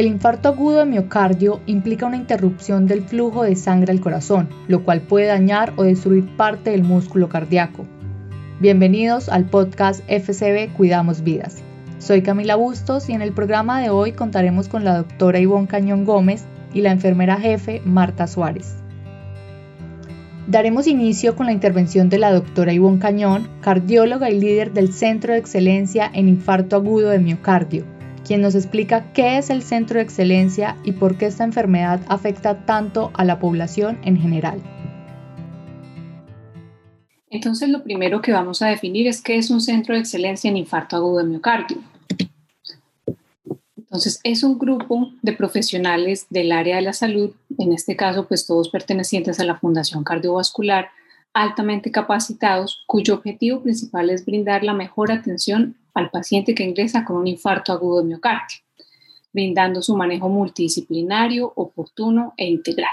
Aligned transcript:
El 0.00 0.06
infarto 0.06 0.48
agudo 0.48 0.78
de 0.78 0.86
miocardio 0.86 1.60
implica 1.66 2.06
una 2.06 2.16
interrupción 2.16 2.86
del 2.86 3.02
flujo 3.02 3.42
de 3.42 3.54
sangre 3.54 3.92
al 3.92 4.00
corazón, 4.00 4.48
lo 4.66 4.82
cual 4.82 5.02
puede 5.02 5.26
dañar 5.26 5.74
o 5.76 5.82
destruir 5.82 6.24
parte 6.38 6.70
del 6.70 6.84
músculo 6.84 7.28
cardíaco. 7.28 7.84
Bienvenidos 8.60 9.28
al 9.28 9.44
podcast 9.44 10.00
FCB 10.08 10.72
Cuidamos 10.72 11.22
Vidas. 11.22 11.58
Soy 11.98 12.22
Camila 12.22 12.56
Bustos 12.56 13.10
y 13.10 13.12
en 13.12 13.20
el 13.20 13.32
programa 13.32 13.82
de 13.82 13.90
hoy 13.90 14.12
contaremos 14.12 14.68
con 14.68 14.84
la 14.84 14.96
doctora 14.96 15.38
Ivonne 15.38 15.68
Cañón 15.68 16.06
Gómez 16.06 16.46
y 16.72 16.80
la 16.80 16.92
enfermera 16.92 17.36
jefe 17.38 17.82
Marta 17.84 18.26
Suárez. 18.26 18.76
Daremos 20.46 20.86
inicio 20.86 21.36
con 21.36 21.44
la 21.44 21.52
intervención 21.52 22.08
de 22.08 22.16
la 22.16 22.32
doctora 22.32 22.72
Ivonne 22.72 23.00
Cañón, 23.00 23.50
cardióloga 23.60 24.30
y 24.30 24.40
líder 24.40 24.72
del 24.72 24.94
Centro 24.94 25.34
de 25.34 25.40
Excelencia 25.40 26.10
en 26.10 26.26
Infarto 26.26 26.76
Agudo 26.76 27.10
de 27.10 27.18
Miocardio, 27.18 27.84
quien 28.26 28.40
nos 28.40 28.54
explica 28.54 29.12
qué 29.12 29.38
es 29.38 29.50
el 29.50 29.62
Centro 29.62 29.98
de 29.98 30.04
Excelencia 30.04 30.76
y 30.84 30.92
por 30.92 31.16
qué 31.16 31.26
esta 31.26 31.44
enfermedad 31.44 32.00
afecta 32.08 32.64
tanto 32.64 33.10
a 33.14 33.24
la 33.24 33.38
población 33.38 33.98
en 34.04 34.16
general. 34.16 34.60
Entonces, 37.30 37.68
lo 37.68 37.84
primero 37.84 38.20
que 38.20 38.32
vamos 38.32 38.60
a 38.60 38.66
definir 38.66 39.06
es 39.06 39.22
qué 39.22 39.36
es 39.36 39.50
un 39.50 39.60
centro 39.60 39.94
de 39.94 40.00
excelencia 40.00 40.50
en 40.50 40.56
infarto 40.56 40.96
agudo 40.96 41.18
de 41.18 41.24
miocardio. 41.24 41.78
Entonces, 43.76 44.20
es 44.24 44.42
un 44.42 44.58
grupo 44.58 45.10
de 45.22 45.32
profesionales 45.32 46.26
del 46.30 46.52
área 46.52 46.76
de 46.76 46.82
la 46.82 46.92
salud, 46.92 47.32
en 47.58 47.72
este 47.72 47.96
caso, 47.96 48.26
pues 48.26 48.46
todos 48.46 48.68
pertenecientes 48.68 49.40
a 49.40 49.44
la 49.44 49.58
Fundación 49.58 50.04
Cardiovascular, 50.04 50.88
altamente 51.32 51.90
capacitados, 51.90 52.82
cuyo 52.86 53.14
objetivo 53.14 53.62
principal 53.62 54.10
es 54.10 54.24
brindar 54.24 54.64
la 54.64 54.74
mejor 54.74 55.12
atención 55.12 55.76
al 56.00 56.10
paciente 56.10 56.54
que 56.54 56.64
ingresa 56.64 57.04
con 57.04 57.16
un 57.16 57.26
infarto 57.26 57.72
agudo 57.72 58.00
de 58.00 58.08
miocardio, 58.08 58.58
brindando 59.32 59.82
su 59.82 59.96
manejo 59.96 60.28
multidisciplinario, 60.28 61.52
oportuno 61.54 62.34
e 62.36 62.46
integral. 62.46 62.90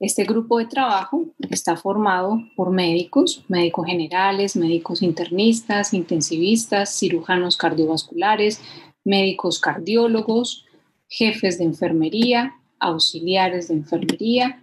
Este 0.00 0.22
grupo 0.24 0.58
de 0.58 0.66
trabajo 0.66 1.26
está 1.50 1.76
formado 1.76 2.40
por 2.54 2.70
médicos, 2.70 3.44
médicos 3.48 3.86
generales, 3.86 4.54
médicos 4.54 5.02
internistas, 5.02 5.92
intensivistas, 5.92 6.96
cirujanos 6.96 7.56
cardiovasculares, 7.56 8.60
médicos 9.04 9.58
cardiólogos, 9.58 10.66
jefes 11.08 11.58
de 11.58 11.64
enfermería, 11.64 12.54
auxiliares 12.78 13.68
de 13.68 13.74
enfermería, 13.74 14.62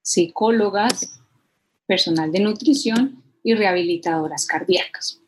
psicólogas, 0.00 1.20
personal 1.86 2.32
de 2.32 2.40
nutrición 2.40 3.22
y 3.42 3.54
rehabilitadoras 3.54 4.46
cardíacas. 4.46 5.20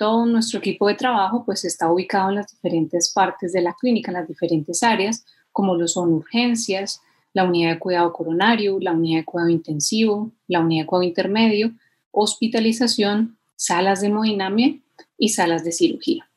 Todo 0.00 0.24
nuestro 0.24 0.60
equipo 0.60 0.88
de 0.88 0.94
trabajo 0.94 1.44
pues 1.44 1.62
está 1.66 1.92
ubicado 1.92 2.30
en 2.30 2.36
las 2.36 2.50
diferentes 2.50 3.12
partes 3.12 3.52
de 3.52 3.60
la 3.60 3.74
clínica, 3.78 4.10
en 4.10 4.16
las 4.16 4.26
diferentes 4.26 4.82
áreas, 4.82 5.26
como 5.52 5.74
lo 5.74 5.86
son 5.86 6.14
urgencias, 6.14 7.02
la 7.34 7.44
unidad 7.44 7.74
de 7.74 7.78
cuidado 7.78 8.10
coronario, 8.10 8.78
la 8.80 8.92
unidad 8.92 9.18
de 9.18 9.24
cuidado 9.26 9.50
intensivo, 9.50 10.32
la 10.48 10.60
unidad 10.60 10.84
de 10.84 10.86
cuidado 10.86 11.02
intermedio, 11.02 11.72
hospitalización, 12.12 13.36
salas 13.56 14.00
de 14.00 14.06
hemodinamia 14.06 14.80
y 15.18 15.28
salas 15.28 15.64
de 15.64 15.72
cirugía. 15.72 16.30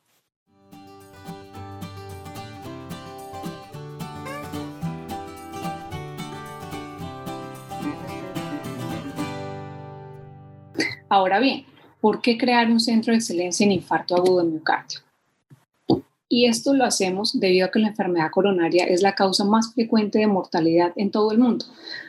Ahora 11.08 11.38
bien, 11.38 11.64
¿por 12.04 12.20
qué 12.20 12.36
crear 12.36 12.70
un 12.70 12.80
centro 12.80 13.12
de 13.12 13.16
excelencia 13.16 13.64
en 13.64 13.72
infarto 13.72 14.14
agudo 14.14 14.44
de 14.44 14.50
miocardio? 14.50 14.98
Y 16.28 16.44
esto 16.44 16.74
lo 16.74 16.84
hacemos 16.84 17.40
debido 17.40 17.64
a 17.64 17.70
que 17.70 17.78
la 17.78 17.88
enfermedad 17.88 18.30
coronaria 18.30 18.84
es 18.84 19.00
la 19.00 19.14
causa 19.14 19.46
más 19.46 19.72
frecuente 19.72 20.18
de 20.18 20.26
mortalidad 20.26 20.92
en 20.96 21.10
todo 21.10 21.32
el 21.32 21.38
mundo. 21.38 21.64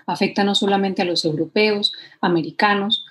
Afecta 0.05 0.43
no 0.43 0.53
solamente 0.53 1.01
a 1.01 1.05
los 1.05 1.23
europeos, 1.23 1.93
americanos, 2.19 3.05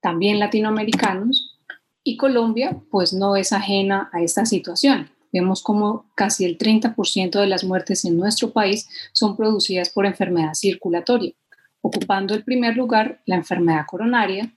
también 0.00 0.38
latinoamericanos, 0.38 1.58
y 2.04 2.16
Colombia 2.16 2.80
pues 2.88 3.12
no 3.12 3.34
es 3.34 3.52
ajena 3.52 4.08
a 4.12 4.22
esta 4.22 4.46
situación. 4.46 5.10
Vemos 5.32 5.60
como 5.60 6.04
casi 6.14 6.44
el 6.44 6.56
30% 6.56 7.32
de 7.32 7.46
las 7.48 7.64
muertes 7.64 8.04
en 8.04 8.16
nuestro 8.16 8.52
país 8.52 8.88
son 9.10 9.36
producidas 9.36 9.90
por 9.90 10.06
enfermedad 10.06 10.54
circulatoria, 10.54 11.32
ocupando 11.80 12.32
el 12.32 12.44
primer 12.44 12.76
lugar 12.76 13.22
la 13.26 13.34
enfermedad 13.34 13.86
coronaria, 13.88 14.54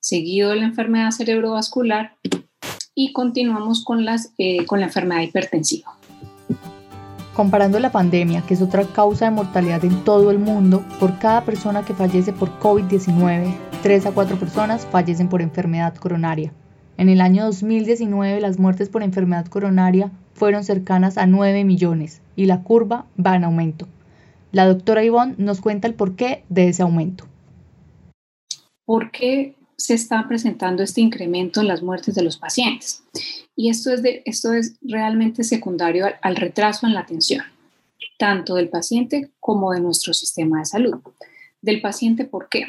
seguido 0.00 0.50
de 0.50 0.56
la 0.56 0.66
enfermedad 0.66 1.10
cerebrovascular 1.10 2.16
y 2.94 3.12
continuamos 3.12 3.84
con, 3.84 4.04
las, 4.04 4.32
eh, 4.38 4.66
con 4.66 4.80
la 4.80 4.86
enfermedad 4.86 5.22
hipertensiva. 5.22 5.96
Comparando 7.34 7.78
la 7.78 7.92
pandemia, 7.92 8.42
que 8.42 8.54
es 8.54 8.62
otra 8.62 8.84
causa 8.84 9.26
de 9.26 9.30
mortalidad 9.30 9.84
en 9.84 10.02
todo 10.02 10.32
el 10.32 10.40
mundo, 10.40 10.84
por 10.98 11.18
cada 11.20 11.44
persona 11.44 11.84
que 11.84 11.94
fallece 11.94 12.32
por 12.32 12.58
COVID-19, 12.58 13.54
3 13.82 14.06
a 14.06 14.10
4 14.10 14.36
personas 14.38 14.86
fallecen 14.86 15.28
por 15.28 15.40
enfermedad 15.40 15.94
coronaria. 15.94 16.52
En 16.96 17.08
el 17.08 17.20
año 17.20 17.44
2019 17.44 18.40
las 18.40 18.58
muertes 18.58 18.88
por 18.88 19.04
enfermedad 19.04 19.46
coronaria 19.46 20.10
fueron 20.34 20.64
cercanas 20.64 21.16
a 21.16 21.26
9 21.26 21.64
millones 21.64 22.20
y 22.34 22.46
la 22.46 22.64
curva 22.64 23.06
va 23.24 23.36
en 23.36 23.44
aumento. 23.44 23.86
La 24.50 24.66
doctora 24.66 25.04
Ivonne 25.04 25.36
nos 25.38 25.60
cuenta 25.60 25.86
el 25.86 25.94
porqué 25.94 26.42
de 26.48 26.68
ese 26.68 26.82
aumento. 26.82 27.24
¿Por 28.84 29.12
qué 29.12 29.57
se 29.78 29.94
está 29.94 30.26
presentando 30.26 30.82
este 30.82 31.00
incremento 31.00 31.60
en 31.60 31.68
las 31.68 31.82
muertes 31.82 32.16
de 32.16 32.22
los 32.22 32.36
pacientes. 32.36 33.04
Y 33.54 33.70
esto 33.70 33.92
es, 33.92 34.02
de, 34.02 34.22
esto 34.26 34.52
es 34.52 34.76
realmente 34.82 35.44
secundario 35.44 36.06
al, 36.20 36.36
retraso 36.36 36.86
en 36.86 36.94
la 36.94 37.00
atención, 37.00 37.44
tanto 38.18 38.56
del 38.56 38.68
paciente 38.68 39.30
como 39.38 39.72
de 39.72 39.80
nuestro 39.80 40.12
sistema 40.12 40.58
de 40.58 40.64
salud. 40.64 40.96
Del 41.62 41.80
paciente, 41.80 42.24
¿por 42.24 42.48
qué? 42.48 42.66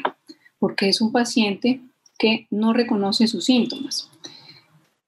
Porque 0.60 0.88
es 0.88 1.00
un 1.00 1.10
paciente 1.10 1.80
que 2.16 2.46
no 2.50 2.72
reconoce 2.72 3.26
sus 3.26 3.44
síntomas. 3.44 4.08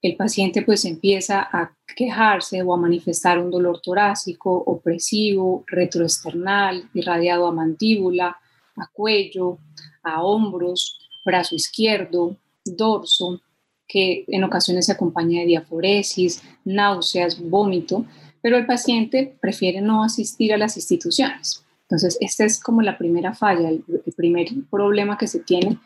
El 0.01 0.17
paciente 0.17 0.61
pues 0.61 0.83
empieza 0.83 1.39
a 1.39 1.73
quejarse 1.95 2.61
o 2.63 2.73
a 2.73 2.77
manifestar 2.77 3.39
un 3.39 3.49
dolor 3.49 3.79
torácico, 3.81 4.51
opresivo, 4.51 5.63
retroesternal, 5.67 6.89
irradiado 6.93 7.47
a 7.47 7.53
mandíbula, 7.53 8.37
a 8.75 8.87
cuello, 8.91 9.59
a 10.03 10.21
hombros, 10.21 11.02
brazo 11.23 11.55
izquierdo, 11.55 12.37
dorso, 12.65 13.41
que 13.87 14.25
en 14.27 14.43
ocasiones 14.43 14.85
se 14.85 14.91
acompaña 14.91 15.41
de 15.41 15.47
diaforesis, 15.47 16.41
náuseas, 16.65 17.39
vómito, 17.39 18.05
pero 18.41 18.57
el 18.57 18.65
paciente 18.65 19.37
prefiere 19.39 19.81
no 19.81 20.03
asistir 20.03 20.53
a 20.53 20.57
las 20.57 20.75
instituciones. 20.77 21.63
Entonces, 21.83 22.17
esta 22.19 22.45
es 22.45 22.59
como 22.59 22.81
la 22.81 22.97
primera 22.97 23.33
falla, 23.33 23.69
el, 23.69 23.83
primer 24.15 24.47
problema 24.69 25.17
que 25.17 25.27
se 25.27 25.39
tiene 25.39 25.77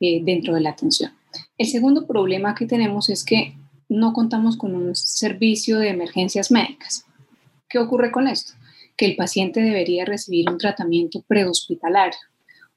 eh, 0.00 0.22
dentro 0.24 0.54
de 0.54 0.62
la 0.62 0.70
atención. 0.70 1.12
El 1.58 1.66
segundo 1.66 2.06
problema 2.06 2.54
que 2.54 2.66
tenemos 2.66 3.10
es 3.10 3.24
que 3.24 3.54
no 3.88 4.12
contamos 4.12 4.56
con 4.56 4.74
un 4.74 4.94
servicio 4.94 5.78
de 5.78 5.90
emergencias 5.90 6.50
médicas. 6.50 7.04
¿Qué 7.68 7.78
ocurre 7.78 8.10
con 8.10 8.28
esto? 8.28 8.54
Que 8.96 9.06
el 9.06 9.16
paciente 9.16 9.60
debería 9.60 10.04
recibir 10.04 10.48
un 10.50 10.58
tratamiento 10.58 11.22
prehospitalario, 11.22 12.18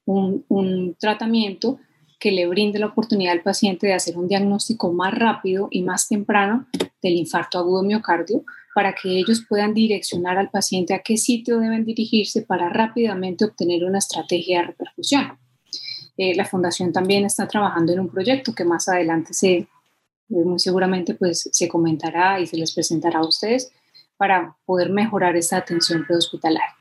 un, 0.06 0.44
un 0.50 0.96
tratamiento 1.00 1.80
que 2.26 2.32
le 2.32 2.48
brinde 2.48 2.80
la 2.80 2.88
oportunidad 2.88 3.34
al 3.34 3.44
paciente 3.44 3.86
de 3.86 3.94
hacer 3.94 4.18
un 4.18 4.28
diagnóstico 4.28 4.92
más 4.92 5.14
rápido 5.14 5.68
y 5.70 5.84
más 5.84 6.08
temprano 6.08 6.66
del 7.04 7.14
infarto 7.14 7.60
agudo 7.60 7.84
miocardio 7.84 8.44
para 8.74 8.96
que 8.96 9.20
ellos 9.20 9.46
puedan 9.48 9.76
direccionar 9.76 10.40
al 10.40 10.50
paciente 10.50 10.96
a 10.96 11.04
qué 11.04 11.18
sitio 11.18 11.60
deben 11.60 11.86
dirigirse 11.86 12.42
para 12.42 12.68
rápidamente 12.70 13.46
obtener 13.46 13.84
una 13.84 14.00
estrategia 14.00 14.62
de 14.62 14.68
repercusión. 14.70 15.38
Eh, 16.18 16.34
la 16.34 16.46
fundación 16.46 16.92
también 16.92 17.26
está 17.26 17.48
trabajando 17.48 17.94
en 17.94 18.00
un 18.00 18.10
proyecto 18.10 18.56
que 18.56 18.66
más 18.66 18.90
adelante 18.90 19.36
se, 19.36 19.54
eh, 19.54 19.68
muy 20.28 20.58
seguramente 20.58 21.14
pues, 21.14 21.48
se 21.52 21.68
comentará 21.68 22.40
y 22.40 22.48
se 22.48 22.58
les 22.58 22.74
presentará 22.74 23.20
a 23.20 23.28
ustedes 23.28 23.72
para 24.18 24.58
poder 24.66 24.90
mejorar 24.90 25.36
esta 25.36 25.58
atención 25.58 26.04
prehospitalaria. 26.08 26.76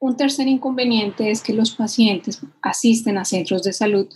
Un 0.00 0.16
tercer 0.16 0.48
inconveniente 0.48 1.30
es 1.30 1.42
que 1.42 1.52
los 1.52 1.72
pacientes 1.72 2.40
asisten 2.62 3.18
a 3.18 3.26
centros 3.26 3.62
de 3.62 3.74
salud 3.74 4.08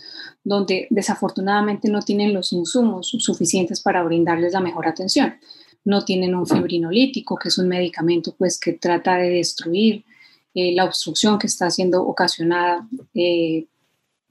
donde 0.43 0.87
desafortunadamente 0.89 1.89
no 1.89 2.01
tienen 2.01 2.33
los 2.33 2.53
insumos 2.53 3.09
suficientes 3.19 3.81
para 3.81 4.03
brindarles 4.03 4.53
la 4.53 4.61
mejor 4.61 4.87
atención. 4.87 5.35
No 5.83 6.03
tienen 6.03 6.33
un 6.33 6.47
fibrinolítico, 6.47 7.37
que 7.37 7.49
es 7.49 7.59
un 7.59 7.67
medicamento 7.67 8.33
pues, 8.35 8.59
que 8.59 8.73
trata 8.73 9.17
de 9.17 9.29
destruir 9.29 10.03
eh, 10.55 10.73
la 10.73 10.85
obstrucción 10.85 11.37
que 11.37 11.45
está 11.45 11.69
siendo 11.69 12.01
ocasionada, 12.01 12.87
eh, 13.13 13.67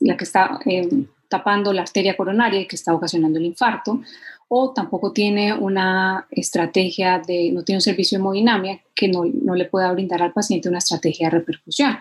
la 0.01 0.17
que 0.17 0.25
está 0.25 0.59
eh, 0.67 0.89
tapando 1.29 1.73
la 1.73 1.83
arteria 1.83 2.17
coronaria 2.17 2.63
y 2.63 2.67
que 2.67 2.75
está 2.75 2.93
ocasionando 2.93 3.39
el 3.39 3.47
infarto 3.47 4.01
o 4.49 4.73
tampoco 4.73 5.13
tiene 5.13 5.53
una 5.53 6.27
estrategia 6.31 7.19
de, 7.19 7.51
no 7.53 7.65
tiene 7.65 7.79
un 7.79 7.83
servicio 7.83 8.19
de 8.19 8.23
hemodinamia 8.23 8.81
que 8.95 9.09
no, 9.09 9.25
no 9.25 9.55
le 9.55 9.65
pueda 9.65 9.93
brindar 9.93 10.23
al 10.23 10.33
paciente 10.33 10.69
una 10.69 10.79
estrategia 10.79 11.29
de 11.29 11.39
repercusión. 11.39 11.99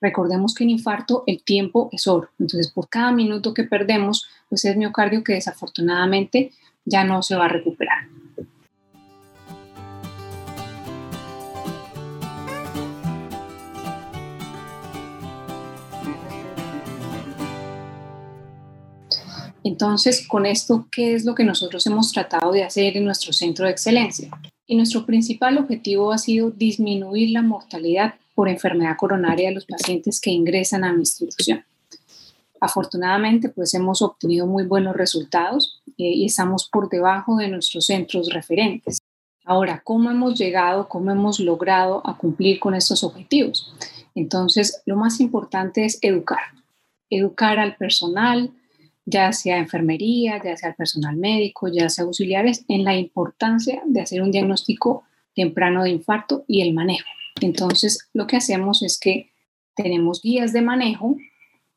Recordemos 0.00 0.54
que 0.54 0.64
en 0.64 0.70
infarto 0.70 1.22
el 1.26 1.44
tiempo 1.44 1.88
es 1.92 2.06
oro, 2.08 2.28
entonces 2.38 2.70
por 2.72 2.88
cada 2.88 3.12
minuto 3.12 3.54
que 3.54 3.64
perdemos, 3.64 4.28
pues 4.48 4.64
es 4.64 4.76
miocardio 4.76 5.22
que 5.22 5.34
desafortunadamente 5.34 6.50
ya 6.84 7.04
no 7.04 7.22
se 7.22 7.36
va 7.36 7.44
a 7.44 7.48
recuperar. 7.48 8.01
Entonces, 19.64 20.26
con 20.26 20.46
esto, 20.46 20.88
¿qué 20.90 21.14
es 21.14 21.24
lo 21.24 21.34
que 21.34 21.44
nosotros 21.44 21.86
hemos 21.86 22.12
tratado 22.12 22.52
de 22.52 22.64
hacer 22.64 22.96
en 22.96 23.04
nuestro 23.04 23.32
centro 23.32 23.66
de 23.66 23.72
excelencia? 23.72 24.30
Y 24.66 24.76
nuestro 24.76 25.06
principal 25.06 25.58
objetivo 25.58 26.12
ha 26.12 26.18
sido 26.18 26.50
disminuir 26.50 27.30
la 27.30 27.42
mortalidad 27.42 28.14
por 28.34 28.48
enfermedad 28.48 28.96
coronaria 28.96 29.48
de 29.48 29.54
los 29.54 29.66
pacientes 29.66 30.20
que 30.20 30.30
ingresan 30.30 30.84
a 30.84 30.92
mi 30.92 31.00
institución. 31.00 31.64
Afortunadamente, 32.60 33.48
pues 33.48 33.74
hemos 33.74 34.02
obtenido 34.02 34.46
muy 34.46 34.64
buenos 34.64 34.96
resultados 34.96 35.82
eh, 35.98 36.04
y 36.04 36.26
estamos 36.26 36.68
por 36.68 36.88
debajo 36.88 37.36
de 37.36 37.48
nuestros 37.48 37.86
centros 37.86 38.32
referentes. 38.32 38.98
Ahora, 39.44 39.82
¿cómo 39.84 40.10
hemos 40.10 40.38
llegado, 40.38 40.88
cómo 40.88 41.10
hemos 41.10 41.40
logrado 41.40 42.00
a 42.06 42.16
cumplir 42.16 42.60
con 42.60 42.74
estos 42.74 43.02
objetivos? 43.02 43.74
Entonces, 44.14 44.82
lo 44.86 44.96
más 44.96 45.20
importante 45.20 45.84
es 45.84 45.98
educar. 46.02 46.52
Educar 47.10 47.58
al 47.58 47.74
personal, 47.76 48.52
ya 49.04 49.32
sea 49.32 49.58
enfermería, 49.58 50.40
ya 50.42 50.56
sea 50.56 50.74
personal 50.74 51.16
médico, 51.16 51.68
ya 51.68 51.88
sea 51.88 52.04
auxiliares, 52.04 52.64
en 52.68 52.84
la 52.84 52.96
importancia 52.96 53.82
de 53.86 54.00
hacer 54.00 54.22
un 54.22 54.30
diagnóstico 54.30 55.04
temprano 55.34 55.82
de 55.82 55.90
infarto 55.90 56.44
y 56.46 56.62
el 56.62 56.74
manejo. 56.74 57.08
Entonces, 57.40 58.08
lo 58.12 58.26
que 58.26 58.36
hacemos 58.36 58.82
es 58.82 58.98
que 58.98 59.32
tenemos 59.74 60.22
guías 60.22 60.52
de 60.52 60.62
manejo 60.62 61.16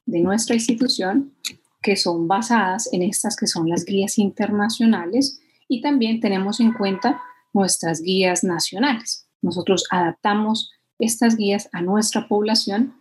de 0.06 0.20
nuestra 0.20 0.56
institución 0.56 1.34
que 1.82 1.96
son 1.96 2.28
basadas 2.28 2.90
en 2.92 3.04
estas 3.04 3.36
que 3.36 3.48
son 3.48 3.70
las 3.70 3.86
guías 3.86 4.18
internacionales 4.18 5.40
y 5.68 5.82
también 5.82 6.20
tenemos 6.20 6.60
en 6.60 6.74
cuenta 6.74 7.22
nuestras 7.54 8.02
guías 8.02 8.44
nacionales. 8.44 9.28
Nosotros 9.42 9.86
adaptamos 9.92 10.72
estas 11.00 11.38
guías 11.38 11.70
a 11.74 11.82
nuestra 11.82 12.28
población 12.28 12.96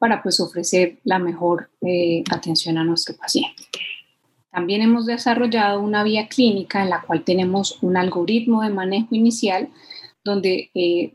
para 0.00 0.22
pues 0.22 0.40
ofrecer 0.40 0.98
la 1.04 1.18
mejor 1.18 1.70
eh, 1.82 2.24
atención 2.30 2.78
a 2.78 2.84
nuestro 2.84 3.14
paciente. 3.16 3.62
También 4.50 4.80
hemos 4.80 5.04
desarrollado 5.04 5.78
una 5.80 6.02
vía 6.02 6.26
clínica 6.26 6.82
en 6.82 6.88
la 6.88 7.02
cual 7.02 7.22
tenemos 7.22 7.78
un 7.82 7.98
algoritmo 7.98 8.62
de 8.62 8.70
manejo 8.70 9.14
inicial 9.14 9.68
donde 10.24 10.70
eh, 10.74 11.12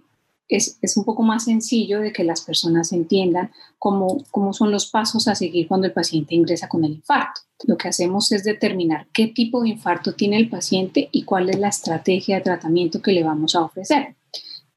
es, 0.47 0.77
es, 0.83 0.97
un 0.97 1.03
poco 1.03 1.23
más 1.23 1.45
sencillo 1.45 1.99
de 1.99 2.13
que 2.13 2.23
las 2.23 2.41
personas 2.41 2.93
entiendan 2.93 3.51
cómo, 3.79 4.23
cómo 4.29 4.53
son 4.53 4.71
los 4.71 4.85
pasos 4.91 5.27
a 5.27 5.33
seguir 5.33 5.67
cuando 5.67 5.87
el 5.87 5.93
paciente 5.93 6.35
ingresa 6.35 6.69
con 6.69 6.85
el 6.85 6.91
infarto. 6.91 7.41
Lo 7.65 7.77
que 7.77 7.87
hacemos 7.87 8.31
es 8.31 8.43
determinar 8.43 9.07
qué 9.11 9.27
tipo 9.27 9.63
de 9.63 9.69
infarto 9.69 10.13
tiene 10.13 10.37
el 10.37 10.47
paciente 10.47 11.09
y 11.11 11.23
cuál 11.23 11.49
es 11.49 11.57
la 11.57 11.69
estrategia 11.69 12.35
de 12.35 12.43
tratamiento 12.43 13.01
que 13.01 13.13
le 13.13 13.23
vamos 13.23 13.55
a 13.55 13.63
ofrecer. 13.63 14.15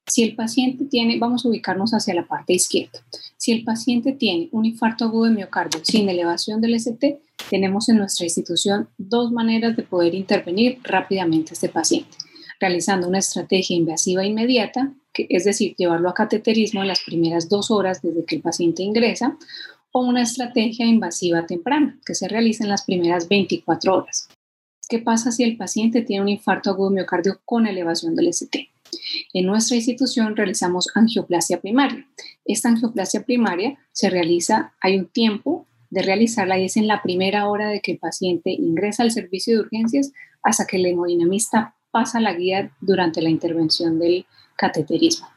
Si 0.09 0.23
el 0.23 0.35
paciente 0.35 0.87
tiene, 0.87 1.19
vamos 1.19 1.45
a 1.45 1.49
ubicarnos 1.49 1.93
hacia 1.93 2.15
la 2.15 2.27
parte 2.27 2.55
izquierda, 2.55 3.01
si 3.37 3.53
el 3.53 3.63
paciente 3.63 4.13
tiene 4.13 4.49
un 4.53 4.65
infarto 4.65 5.05
agudo 5.05 5.25
de 5.25 5.35
miocardio 5.35 5.81
sin 5.85 6.09
elevación 6.09 6.61
del 6.61 6.75
ST, 6.75 7.21
tenemos 7.51 7.89
en 7.89 7.99
nuestra 7.99 8.25
institución 8.25 8.89
dos 8.97 9.31
maneras 9.31 9.77
de 9.77 9.83
poder 9.83 10.15
intervenir 10.15 10.81
rápidamente 10.83 11.51
a 11.51 11.55
este 11.55 11.69
paciente, 11.69 12.17
realizando 12.59 13.07
una 13.07 13.19
estrategia 13.19 13.77
invasiva 13.77 14.25
inmediata, 14.25 14.93
que 15.13 15.27
es 15.29 15.45
decir, 15.45 15.75
llevarlo 15.77 16.09
a 16.09 16.15
cateterismo 16.15 16.81
en 16.81 16.89
las 16.89 17.01
primeras 17.05 17.49
dos 17.49 17.71
horas 17.71 18.01
desde 18.03 18.25
que 18.25 18.37
el 18.37 18.43
paciente 18.43 18.83
ingresa, 18.83 19.37
o 19.93 20.05
una 20.05 20.23
estrategia 20.23 20.87
invasiva 20.87 21.47
temprana, 21.47 21.99
que 22.05 22.15
se 22.15 22.29
realiza 22.29 22.65
en 22.65 22.71
las 22.71 22.85
primeras 22.85 23.29
24 23.29 23.95
horas. 23.95 24.29
¿Qué 24.89 24.99
pasa 25.01 25.33
si 25.33 25.45
el 25.45 25.59
paciente 25.59 26.01
tiene 26.01 26.23
un 26.23 26.29
infarto 26.31 26.71
agudo 26.71 26.89
de 26.89 26.97
miocardio 26.97 27.41
con 27.45 27.67
elevación 27.67 28.15
del 28.15 28.29
ST? 28.29 28.71
En 29.33 29.47
nuestra 29.47 29.77
institución 29.77 30.37
realizamos 30.37 30.89
angioplasia 30.95 31.61
primaria. 31.61 32.07
Esta 32.45 32.69
angioplasia 32.69 33.25
primaria 33.25 33.79
se 33.93 34.11
realiza, 34.11 34.75
hay 34.81 34.99
un 34.99 35.07
tiempo 35.07 35.67
de 35.91 36.03
realizarla 36.03 36.59
y 36.59 36.67
es 36.67 36.77
en 36.77 36.87
la 36.87 37.03
primera 37.03 37.49
hora 37.49 37.69
de 37.69 37.81
que 37.81 37.93
el 37.93 37.99
paciente 37.99 38.51
ingresa 38.51 39.03
al 39.03 39.11
servicio 39.11 39.55
de 39.55 39.63
urgencias 39.63 40.13
hasta 40.43 40.67
que 40.67 40.77
el 40.77 40.87
hemodinamista 40.87 41.75
pasa 41.91 42.21
la 42.21 42.35
guía 42.35 42.71
durante 42.81 43.23
la 43.23 43.31
intervención 43.31 43.99
del 43.99 44.27
cateterismo. 44.57 45.29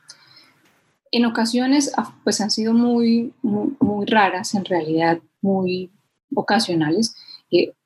En 1.11 1.25
ocasiones, 1.25 1.91
ah, 1.97 2.15
pues 2.23 2.39
han 2.41 2.51
sido 2.51 2.73
muy, 2.73 3.33
muy, 3.41 3.75
muy 3.79 4.05
raras, 4.05 4.55
en 4.55 4.65
realidad 4.65 5.19
muy 5.41 5.91
ocasionales, 6.33 7.15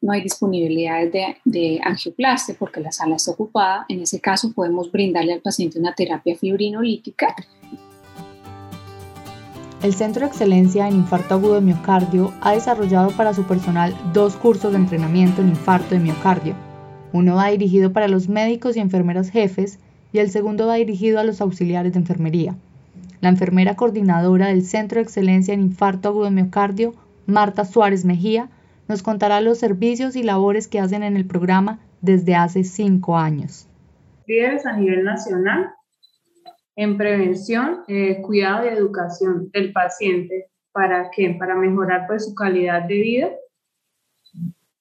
no 0.02 0.12
hay 0.12 0.22
disponibilidad 0.22 1.08
de, 1.12 1.38
de, 1.44 1.82
porque 2.60 2.82
la 2.82 2.92
sala 2.92 3.16
está 3.16 3.32
ocupada, 3.32 3.86
en 3.90 4.02
ese 4.02 4.20
caso 4.20 4.52
podemos 4.54 4.92
brindarle 4.92 5.34
al 5.34 5.42
paciente 5.42 5.80
una 5.80 5.96
terapia 5.96 6.36
fibrinolítica. 6.36 7.36
El 9.82 9.94
Centro 9.94 10.22
de 10.22 10.28
Excelencia 10.28 10.88
en 10.88 10.96
Infarto 10.96 11.36
Agudo 11.36 11.56
de 11.56 11.62
Miocardio 11.62 12.34
ha 12.42 12.54
desarrollado 12.54 13.12
para 13.12 13.34
su 13.34 13.44
personal 13.44 13.96
dos 14.14 14.36
cursos 14.36 14.72
de 14.72 14.78
entrenamiento 14.78 15.42
en 15.42 15.50
infarto 15.50 15.94
de 15.94 16.00
miocardio. 16.00 16.56
Uno 17.14 17.36
va 17.36 17.50
dirigido 17.50 17.92
para 17.92 18.08
los 18.08 18.28
médicos 18.28 18.76
y 18.76 18.80
enfermeras 18.80 19.30
jefes 19.30 19.80
y 20.12 20.20
el 20.20 20.32
segundo 20.32 20.66
va 20.68 20.76
dirigido 20.76 21.20
a 21.20 21.24
los 21.24 21.42
auxiliares 21.42 21.94
de 21.94 22.00
enfermería. 22.00 22.56
La 23.22 23.30
enfermera 23.30 23.76
coordinadora 23.76 24.48
del 24.48 24.64
Centro 24.64 24.98
de 24.98 25.04
Excelencia 25.04 25.54
en 25.54 25.62
Infarto 25.62 26.10
Agudo 26.10 26.26
de 26.26 26.32
Miocardio, 26.32 26.94
Marta 27.28 27.66
Suárez 27.66 28.06
Mejía, 28.06 28.50
nos 28.88 29.04
contará 29.04 29.42
los 29.42 29.58
servicios 29.58 30.16
y 30.16 30.24
labores 30.24 30.68
que 30.68 30.80
hacen 30.80 31.04
en 31.04 31.16
el 31.16 31.26
programa 31.26 31.80
desde 32.02 32.36
hace 32.36 32.64
cinco 32.64 33.18
años. 33.18 33.68
Líderes 34.28 34.66
a 34.66 34.78
nivel 34.78 35.04
nacional 35.04 35.72
en 36.76 36.98
prevención, 36.98 37.84
eh, 37.88 38.22
cuidado 38.22 38.66
y 38.66 38.70
educación 38.70 39.50
del 39.52 39.72
paciente. 39.72 40.52
¿Para 40.72 41.10
qué? 41.10 41.36
Para 41.40 41.56
mejorar 41.56 42.06
pues, 42.08 42.26
su 42.26 42.36
calidad 42.36 42.84
de 42.84 42.96
vida, 42.96 43.30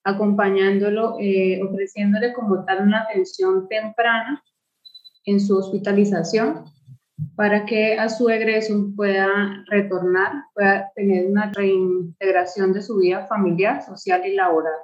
acompañándolo, 0.02 1.16
eh, 1.20 1.62
ofreciéndole 1.62 2.32
como 2.32 2.64
tal 2.64 2.82
una 2.82 3.02
atención 3.02 3.68
temprana 3.68 4.42
en 5.24 5.40
su 5.40 5.56
hospitalización 5.56 6.64
para 7.36 7.64
que 7.64 7.98
a 7.98 8.08
su 8.08 8.28
egreso 8.28 8.90
pueda 8.96 9.64
retornar, 9.68 10.32
pueda 10.54 10.90
tener 10.94 11.26
una 11.26 11.52
reintegración 11.54 12.72
de 12.72 12.82
su 12.82 12.98
vida 12.98 13.26
familiar, 13.26 13.82
social 13.82 14.26
y 14.26 14.34
laboral. 14.34 14.74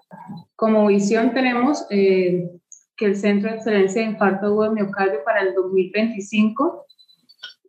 Como 0.57 0.87
visión 0.87 1.33
tenemos 1.35 1.87
eh, 1.91 2.51
que 2.97 3.07
el 3.07 3.17
Centro 3.17 3.51
de 3.51 3.57
Excelencia 3.57 4.03
de 4.03 4.09
Infarto 4.09 4.47
Agudo 4.47 4.65
de 4.65 4.83
Miocardio 4.83 5.25
para 5.25 5.41
el 5.43 5.55
2025 5.55 6.87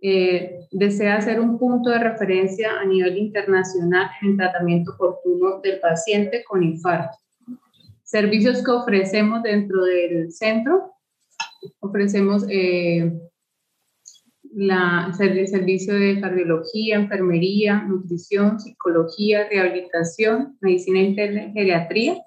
eh, 0.04 0.68
desea 0.72 1.22
ser 1.22 1.40
un 1.40 1.60
punto 1.60 1.92
de 1.92 2.00
referencia 2.00 2.80
a 2.80 2.86
nivel 2.86 3.18
internacional 3.18 4.10
en 4.22 4.36
tratamiento 4.36 4.94
oportuno 4.94 5.60
del 5.60 5.80
paciente 5.80 6.44
con 6.44 6.64
infarto. 6.64 7.18
Servicios 8.04 8.64
que 8.64 8.72
ofrecemos 8.72 9.44
dentro 9.44 9.84
del 9.84 10.32
centro, 10.32 10.96
ofrecemos 11.80 12.46
eh, 12.50 13.12
la, 14.54 15.12
el 15.20 15.48
servicio 15.48 15.94
de 15.94 16.20
cardiología, 16.20 16.96
enfermería, 16.96 17.84
nutrición, 17.84 18.60
psicología, 18.60 19.48
rehabilitación, 19.50 20.58
medicina 20.62 21.00
y 21.00 21.16
geriatría. 21.54 22.18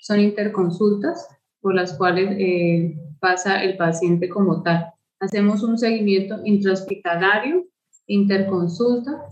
Son 0.00 0.20
interconsultas 0.20 1.28
por 1.60 1.74
las 1.74 1.96
cuales 1.96 2.36
eh, 2.38 2.96
pasa 3.20 3.62
el 3.62 3.76
paciente 3.76 4.28
como 4.28 4.62
tal. 4.62 4.92
Hacemos 5.20 5.62
un 5.62 5.78
seguimiento 5.78 6.40
intrahospitalario, 6.44 7.64
interconsulta. 8.06 9.22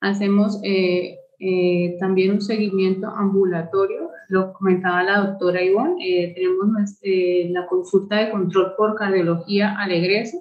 Hacemos 0.00 0.58
eh, 0.62 1.18
eh, 1.38 1.96
también 2.00 2.32
un 2.32 2.40
seguimiento 2.40 3.06
ambulatorio. 3.08 4.08
Lo 4.28 4.54
comentaba 4.54 5.02
la 5.02 5.20
doctora 5.20 5.62
Ivonne. 5.62 6.32
tenemos 6.34 6.66
la 7.50 7.66
consulta 7.66 8.16
de 8.16 8.30
control 8.30 8.72
por 8.76 8.94
cardiología 8.94 9.76
al 9.78 9.92
egreso 9.92 10.38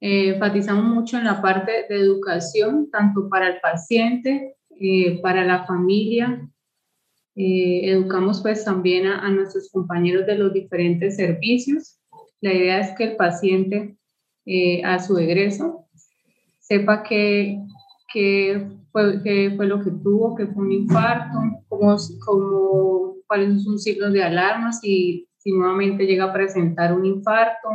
eh, 0.00 0.30
enfatizamos 0.34 0.84
mucho 0.84 1.18
en 1.18 1.24
la 1.24 1.40
parte 1.40 1.86
de 1.88 1.96
educación, 1.96 2.90
tanto 2.90 3.28
para 3.28 3.48
el 3.48 3.60
paciente, 3.60 4.56
eh, 4.78 5.20
para 5.22 5.44
la 5.44 5.64
familia. 5.66 6.48
Eh, 7.36 7.90
educamos 7.90 8.42
pues 8.42 8.64
también 8.64 9.06
a, 9.06 9.28
nuestros 9.30 9.70
compañeros 9.70 10.26
de 10.26 10.36
los 10.36 10.52
diferentes 10.52 11.16
servicios. 11.16 11.98
La 12.40 12.52
idea 12.52 12.80
es 12.80 12.96
que 12.96 13.04
el 13.04 13.16
paciente 13.16 13.96
a 14.84 14.98
su 14.98 15.16
egreso 15.16 15.86
sepa 16.58 17.04
qué 17.04 17.60
que 18.12 18.66
fue 18.92 19.66
lo 19.66 19.82
que 19.82 19.90
tuvo, 19.90 20.34
que 20.34 20.46
fue 20.46 20.64
un 20.64 20.72
infarto, 20.72 21.38
cómo, 21.68 21.96
cómo, 22.24 23.16
cuáles 23.26 23.48
son 23.48 23.60
sus 23.60 23.82
signos 23.84 24.12
de 24.12 24.22
alarma, 24.22 24.72
si, 24.72 25.28
si 25.38 25.52
nuevamente 25.52 26.06
llega 26.06 26.24
a 26.24 26.32
presentar 26.32 26.92
un 26.92 27.06
infarto, 27.06 27.68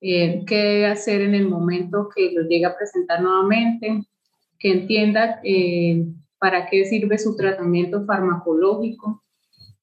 eh, 0.00 0.44
qué 0.46 0.56
debe 0.56 0.86
hacer 0.86 1.20
en 1.22 1.34
el 1.34 1.48
momento 1.48 2.08
que 2.14 2.32
lo 2.32 2.42
llegue 2.42 2.66
a 2.66 2.76
presentar 2.76 3.20
nuevamente, 3.22 4.02
que 4.58 4.72
entienda 4.72 5.40
eh, 5.42 6.06
para 6.38 6.66
qué 6.66 6.84
sirve 6.84 7.18
su 7.18 7.36
tratamiento 7.36 8.04
farmacológico, 8.04 9.22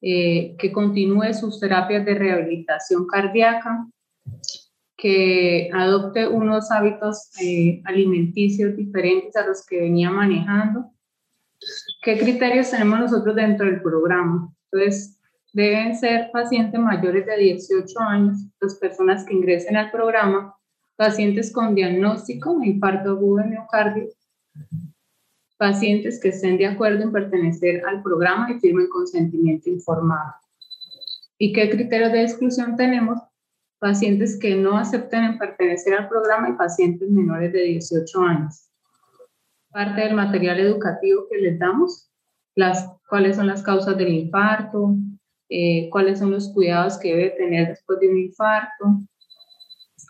eh, 0.02 0.56
que 0.58 0.72
continúe 0.72 1.34
sus 1.34 1.60
terapias 1.60 2.06
de 2.06 2.16
rehabilitación 2.16 3.08
cardíaca, 3.08 3.88
que 4.98 5.70
adopte 5.74 6.28
unos 6.28 6.72
hábitos 6.72 7.30
alimenticios 7.84 8.76
diferentes 8.78 9.36
a 9.36 9.46
los 9.46 9.66
que 9.66 9.82
venía 9.82 10.10
manejando 10.10 10.96
¿Qué 12.02 12.18
criterios 12.18 12.72
tenemos 12.72 13.00
nosotros 13.00 13.36
dentro 13.36 13.66
del 13.66 13.82
programa? 13.82 14.54
Entonces, 14.72 15.15
deben 15.56 15.96
ser 15.96 16.32
pacientes 16.34 16.78
mayores 16.78 17.26
de 17.26 17.38
18 17.38 18.00
años, 18.02 18.38
las 18.60 18.76
personas 18.76 19.24
que 19.24 19.34
ingresen 19.34 19.78
al 19.78 19.90
programa, 19.90 20.54
pacientes 20.98 21.50
con 21.54 21.74
diagnóstico 21.74 22.60
de 22.60 22.68
infarto 22.68 23.12
agudo 23.12 23.42
de 23.42 23.52
miocardio, 23.52 24.10
pacientes 25.58 26.20
que 26.20 26.28
estén 26.30 26.58
de 26.58 26.68
acuerdo 26.68 27.04
en 27.04 27.14
pertenecer 27.14 27.86
al 27.86 28.04
programa 28.04 28.52
y 28.52 28.60
firmen 28.60 28.90
consentimiento 28.90 29.70
informado. 29.70 30.34
¿Y 31.38 31.54
qué 31.54 31.70
criterios 31.70 32.12
de 32.12 32.24
exclusión 32.24 32.76
tenemos? 32.76 33.18
Pacientes 33.80 34.38
que 34.38 34.58
no 34.58 34.78
acepten 34.78 35.24
en 35.24 35.38
pertenecer 35.38 35.94
al 35.94 36.10
programa 36.10 36.50
y 36.50 36.54
pacientes 36.54 37.10
menores 37.10 37.54
de 37.54 37.62
18 37.62 38.22
años. 38.24 38.68
Parte 39.70 40.02
del 40.02 40.16
material 40.16 40.60
educativo 40.60 41.28
que 41.32 41.38
les 41.38 41.58
damos, 41.58 42.12
las, 42.56 42.90
cuáles 43.08 43.38
son 43.38 43.48
las 43.48 43.64
causas 43.64 43.98
del 43.98 44.10
infarto, 44.10 44.98
eh, 45.50 45.90
cuáles 45.92 46.20
son 46.20 46.32
los 46.32 46.52
cuidados 46.54 46.98
que 46.98 47.16
debe 47.16 47.30
tener 47.32 47.70
después 47.70 48.00
de 48.00 48.10
un 48.10 48.18
infarto. 48.18 49.02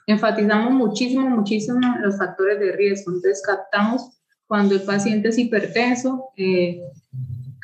Enfatizamos 0.07 0.73
muchísimo, 0.73 1.29
muchísimo 1.29 1.79
los 2.01 2.17
factores 2.17 2.59
de 2.59 2.71
riesgo. 2.73 3.11
Entonces, 3.11 3.41
captamos 3.45 4.15
cuando 4.47 4.75
el 4.75 4.81
paciente 4.83 5.29
es 5.29 5.37
hipertenso, 5.37 6.29
eh, 6.37 6.79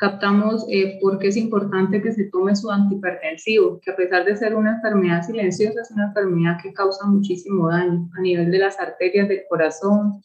captamos 0.02 0.66
eh, 0.68 0.98
por 1.00 1.20
qué 1.20 1.28
es 1.28 1.36
importante 1.36 2.02
que 2.02 2.12
se 2.12 2.24
tome 2.24 2.56
su 2.56 2.68
antihipertensivo, 2.68 3.78
que 3.80 3.92
a 3.92 3.96
pesar 3.96 4.24
de 4.24 4.36
ser 4.36 4.56
una 4.56 4.74
enfermedad 4.74 5.22
silenciosa, 5.22 5.80
es 5.80 5.92
una 5.92 6.06
enfermedad 6.06 6.58
que 6.60 6.72
causa 6.72 7.06
muchísimo 7.06 7.68
daño 7.68 8.10
a 8.18 8.20
nivel 8.20 8.50
de 8.50 8.58
las 8.58 8.80
arterias 8.80 9.28
del 9.28 9.42
corazón, 9.48 10.20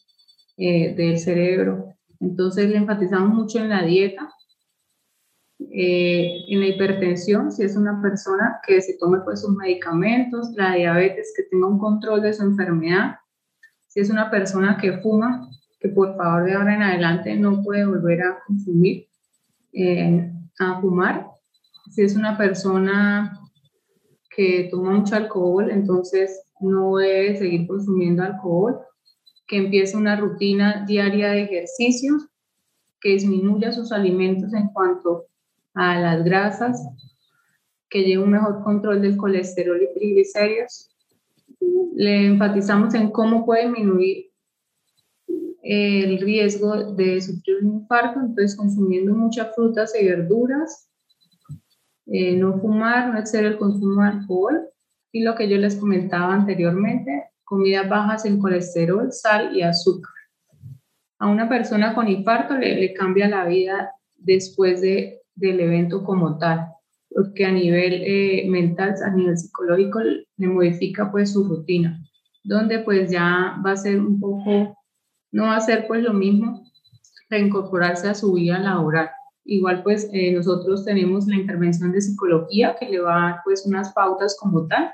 eh, 0.56 0.96
del 0.96 1.20
cerebro. 1.20 1.94
Entonces 2.18 2.68
le 2.68 2.78
enfatizamos 2.78 3.32
mucho 3.32 3.60
en 3.60 3.68
la 3.68 3.82
dieta, 3.82 4.28
eh, 5.60 6.44
en 6.48 6.60
la 6.60 6.66
hipertensión, 6.68 7.50
si 7.50 7.64
es 7.64 7.76
una 7.76 8.00
persona 8.00 8.60
que 8.66 8.80
se 8.80 8.96
tome 8.96 9.18
pues 9.20 9.40
sus 9.40 9.56
medicamentos, 9.56 10.50
la 10.54 10.74
diabetes, 10.74 11.32
que 11.36 11.42
tenga 11.44 11.66
un 11.66 11.78
control 11.78 12.22
de 12.22 12.32
su 12.32 12.44
enfermedad, 12.44 13.16
si 13.88 14.00
es 14.00 14.10
una 14.10 14.30
persona 14.30 14.78
que 14.80 14.98
fuma, 14.98 15.48
que 15.80 15.88
por 15.88 16.16
favor 16.16 16.44
de 16.44 16.54
ahora 16.54 16.74
en 16.74 16.82
adelante 16.82 17.36
no 17.36 17.62
puede 17.62 17.84
volver 17.86 18.22
a 18.22 18.38
consumir, 18.46 19.08
eh, 19.72 20.32
a 20.60 20.80
fumar. 20.80 21.26
Si 21.90 22.02
es 22.02 22.14
una 22.14 22.38
persona 22.38 23.36
que 24.34 24.68
toma 24.70 24.92
mucho 24.92 25.16
alcohol, 25.16 25.70
entonces 25.70 26.42
no 26.60 26.96
debe 26.96 27.36
seguir 27.36 27.66
consumiendo 27.66 28.22
alcohol, 28.22 28.78
que 29.46 29.56
empiece 29.56 29.96
una 29.96 30.14
rutina 30.14 30.84
diaria 30.86 31.30
de 31.30 31.42
ejercicios, 31.42 32.28
que 33.00 33.10
disminuya 33.10 33.72
sus 33.72 33.90
alimentos 33.90 34.52
en 34.54 34.68
cuanto 34.68 35.26
a 35.78 35.98
las 36.00 36.24
grasas, 36.24 36.88
que 37.88 38.02
lleve 38.02 38.24
un 38.24 38.32
mejor 38.32 38.62
control 38.64 39.00
del 39.00 39.16
colesterol 39.16 39.80
y 39.80 39.94
triglicéridos. 39.94 40.90
Le 41.94 42.26
enfatizamos 42.26 42.94
en 42.94 43.10
cómo 43.10 43.46
puede 43.46 43.68
disminuir 43.68 44.26
el 45.62 46.20
riesgo 46.20 46.94
de 46.94 47.20
sufrir 47.20 47.58
un 47.62 47.80
infarto, 47.80 48.20
entonces 48.20 48.56
consumiendo 48.56 49.14
muchas 49.14 49.54
frutas 49.54 49.94
y 50.00 50.06
verduras, 50.06 50.90
eh, 52.06 52.36
no 52.36 52.58
fumar, 52.58 53.12
no 53.12 53.18
exceder 53.18 53.52
el 53.52 53.58
consumo 53.58 54.02
de 54.02 54.08
alcohol 54.08 54.68
y 55.12 55.22
lo 55.22 55.34
que 55.34 55.48
yo 55.48 55.58
les 55.58 55.76
comentaba 55.76 56.34
anteriormente, 56.34 57.30
comidas 57.44 57.88
bajas 57.88 58.24
en 58.24 58.40
colesterol, 58.40 59.12
sal 59.12 59.56
y 59.56 59.62
azúcar. 59.62 60.12
A 61.18 61.28
una 61.28 61.48
persona 61.48 61.94
con 61.94 62.08
infarto 62.08 62.56
le, 62.56 62.94
cambia 62.94 63.28
la 63.28 63.44
vida 63.44 63.92
después 64.16 64.80
de, 64.80 65.17
del 65.38 65.60
evento 65.60 66.04
como 66.04 66.38
tal, 66.38 66.68
porque 67.10 67.46
a 67.46 67.52
nivel 67.52 68.02
eh, 68.04 68.46
mental, 68.48 68.94
a 69.04 69.10
nivel 69.10 69.36
psicológico, 69.36 70.00
le 70.00 70.46
modifica 70.46 71.10
pues 71.10 71.32
su 71.32 71.44
rutina, 71.44 72.00
donde 72.44 72.80
pues 72.80 73.10
ya 73.10 73.60
va 73.64 73.72
a 73.72 73.76
ser 73.76 74.00
un 74.00 74.20
poco 74.20 74.74
no 75.32 75.44
va 75.44 75.56
a 75.56 75.60
ser 75.60 75.86
pues 75.86 76.02
lo 76.02 76.12
mismo 76.12 76.64
reincorporarse 77.30 78.08
a 78.08 78.14
su 78.14 78.32
vida 78.32 78.58
laboral. 78.58 79.10
Igual 79.44 79.82
pues 79.82 80.08
eh, 80.12 80.32
nosotros 80.32 80.84
tenemos 80.84 81.26
la 81.26 81.36
intervención 81.36 81.92
de 81.92 82.00
psicología 82.00 82.76
que 82.78 82.88
le 82.88 83.00
va 83.00 83.16
a 83.16 83.30
dar 83.30 83.40
pues 83.44 83.66
unas 83.66 83.92
pautas 83.92 84.36
como 84.38 84.66
tal. 84.66 84.90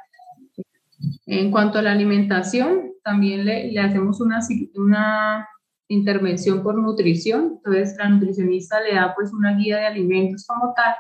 En 1.26 1.50
cuanto 1.50 1.78
a 1.78 1.82
la 1.82 1.92
alimentación, 1.92 2.92
también 3.02 3.44
le, 3.44 3.70
le 3.72 3.80
hacemos 3.80 4.20
una, 4.20 4.40
una 4.74 5.48
intervención 5.88 6.62
por 6.62 6.76
nutrición. 6.76 7.54
Entonces 7.56 7.96
la 7.98 8.08
nutricionista 8.08 8.80
le 8.80 8.94
da 8.94 9.14
pues 9.14 9.32
una 9.32 9.56
guía 9.56 9.78
de 9.78 9.86
alimentos 9.86 10.46
como 10.46 10.72
tal, 10.74 10.94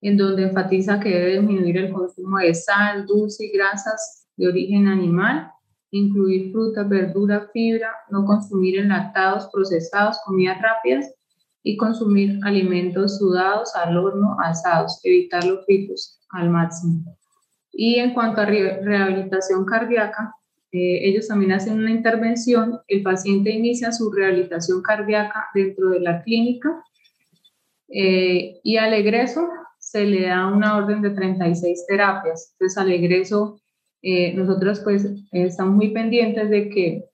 en 0.00 0.16
donde 0.16 0.44
enfatiza 0.44 1.00
que 1.00 1.10
debe 1.10 1.40
disminuir 1.40 1.76
el 1.78 1.92
consumo 1.92 2.38
de 2.38 2.54
sal, 2.54 3.06
dulce 3.06 3.46
y 3.46 3.50
grasas 3.50 4.28
de 4.36 4.48
origen 4.48 4.86
animal 4.86 5.50
incluir 5.90 6.52
frutas, 6.52 6.88
verduras, 6.88 7.50
fibra, 7.52 7.90
no 8.10 8.24
consumir 8.24 8.78
enlatados, 8.78 9.48
procesados, 9.52 10.18
comidas 10.24 10.60
rápidas 10.60 11.12
y 11.62 11.76
consumir 11.76 12.38
alimentos 12.44 13.18
sudados 13.18 13.74
al 13.74 13.96
horno, 13.96 14.36
asados, 14.42 15.00
evitar 15.02 15.44
los 15.44 15.64
fritos 15.64 16.20
al 16.30 16.50
máximo. 16.50 17.16
Y 17.72 17.98
en 17.98 18.14
cuanto 18.14 18.40
a 18.40 18.46
rehabilitación 18.46 19.64
cardíaca, 19.64 20.34
eh, 20.72 21.08
ellos 21.08 21.28
también 21.28 21.52
hacen 21.52 21.78
una 21.78 21.90
intervención, 21.90 22.80
el 22.88 23.02
paciente 23.02 23.50
inicia 23.50 23.92
su 23.92 24.10
rehabilitación 24.10 24.82
cardíaca 24.82 25.46
dentro 25.54 25.90
de 25.90 26.00
la 26.00 26.22
clínica 26.22 26.82
eh, 27.88 28.60
y 28.62 28.76
al 28.76 28.92
egreso 28.92 29.48
se 29.78 30.04
le 30.04 30.26
da 30.26 30.48
una 30.48 30.76
orden 30.76 31.00
de 31.00 31.10
36 31.10 31.86
terapias. 31.86 32.52
Entonces 32.52 32.76
al 32.76 32.90
egreso 32.90 33.60
eh, 34.02 34.32
nosotros 34.34 34.80
pues 34.80 35.08
estamos 35.32 35.74
muy 35.74 35.90
pendientes 35.90 36.50
de 36.50 36.68
que 36.68 37.04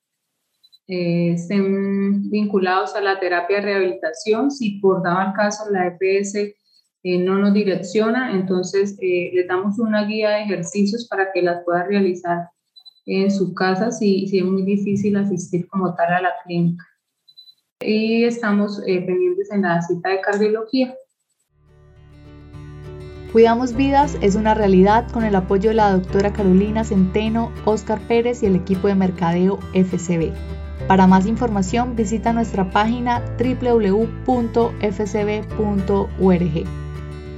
eh, 0.89 1.33
estén 1.33 2.29
vinculados 2.31 2.95
a 2.95 3.01
la 3.01 3.21
terapia 3.21 3.57
de 3.57 3.63
rehabilitación. 3.63 4.51
Si 4.51 4.81
por 4.81 5.03
dado 5.03 5.29
el 5.29 5.35
caso 5.35 5.71
la 5.71 5.87
EPS 5.87 6.35
eh, 6.35 7.19
no 7.19 7.39
nos 7.39 7.55
direcciona, 7.55 8.33
entonces 8.33 8.97
le 9.01 9.45
damos 9.47 9.79
una 9.79 10.05
guía 10.07 10.31
de 10.31 10.43
ejercicios 10.43 11.07
para 11.09 11.33
que 11.33 11.43
las 11.43 11.65
pueda 11.65 11.85
realizar 11.85 12.49
en 13.07 13.31
su 13.31 13.55
casa 13.55 13.91
si, 13.91 14.27
si 14.29 14.39
es 14.39 14.45
muy 14.45 14.63
difícil 14.63 15.17
asistir 15.17 15.67
como 15.69 15.95
tal 15.95 16.13
a 16.13 16.23
la 16.23 16.31
clínica. 16.45 16.85
Y 17.81 18.25
estamos 18.25 18.81
pendientes 18.85 19.51
en 19.51 19.63
la 19.63 19.83
cita 19.83 20.11
de 20.11 20.21
cardiología. 20.21 20.95
Cuidamos 23.33 23.75
Vidas 23.75 24.19
es 24.21 24.35
una 24.35 24.53
realidad 24.53 25.11
con 25.11 25.25
el 25.25 25.35
apoyo 25.35 25.71
de 25.71 25.77
la 25.77 25.91
doctora 25.91 26.35
Carolina 26.35 26.85
Centeno, 26.85 27.51
Oscar 27.65 27.99
Pérez 28.07 28.43
y 28.43 28.47
el 28.47 28.57
equipo 28.57 28.89
de 28.89 28.95
mercadeo 28.95 29.59
FCB. 29.73 30.33
Para 30.87 31.07
más 31.07 31.27
información 31.27 31.97
visita 31.97 32.35
nuestra 32.35 32.71
página 32.71 33.23
www.fcb.org. 33.39 34.27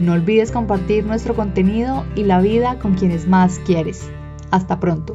No 0.01 0.13
olvides 0.13 0.51
compartir 0.51 1.07
nuestro 1.07 1.37
contenido 1.37 2.05
y 2.17 2.25
la 2.25 2.41
vida 2.41 2.81
con 2.81 2.95
quienes 2.95 3.29
más 3.29 3.61
quieres. 3.61 4.11
Hasta 4.51 4.81
pronto. 4.81 5.15